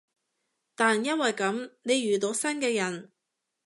[0.73, 3.11] 但因為噉，你遇到新嘅人